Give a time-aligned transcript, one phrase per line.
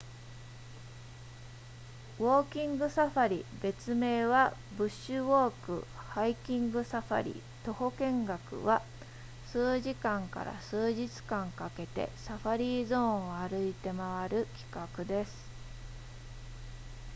[2.17, 8.81] ウォーキングサファリ別名は「ブッシュウォーク」、「ハイキングサファリ」、「徒歩見学」は、
[9.45, 15.47] 数時間から数日間かけてサファリゾーンを歩いて回る企画です